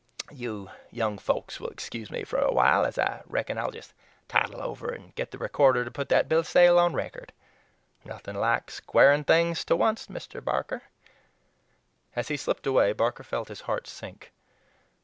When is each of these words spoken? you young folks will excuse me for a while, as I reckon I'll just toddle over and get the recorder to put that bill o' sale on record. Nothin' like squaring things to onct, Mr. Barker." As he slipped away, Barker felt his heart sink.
you 0.31 0.67
young 0.89 1.19
folks 1.19 1.59
will 1.59 1.69
excuse 1.69 2.09
me 2.09 2.23
for 2.23 2.39
a 2.39 2.51
while, 2.51 2.87
as 2.87 2.97
I 2.97 3.21
reckon 3.27 3.59
I'll 3.59 3.69
just 3.69 3.93
toddle 4.27 4.59
over 4.59 4.87
and 4.89 5.13
get 5.13 5.29
the 5.29 5.37
recorder 5.37 5.85
to 5.85 5.91
put 5.91 6.09
that 6.09 6.27
bill 6.27 6.39
o' 6.39 6.41
sale 6.41 6.79
on 6.79 6.95
record. 6.95 7.31
Nothin' 8.03 8.35
like 8.35 8.71
squaring 8.71 9.23
things 9.25 9.63
to 9.65 9.75
onct, 9.79 10.11
Mr. 10.11 10.43
Barker." 10.43 10.81
As 12.15 12.29
he 12.29 12.37
slipped 12.37 12.65
away, 12.65 12.93
Barker 12.93 13.21
felt 13.21 13.49
his 13.49 13.61
heart 13.61 13.85
sink. 13.87 14.31